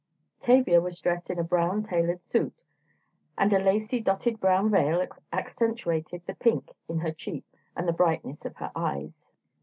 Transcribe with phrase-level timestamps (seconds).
[0.41, 2.55] Tavia was dressed in a brown tailored suit,
[3.37, 8.43] and a lacy dotted brown veil accentuated the pink in her cheeks and the brightness
[8.43, 9.13] of her eyes.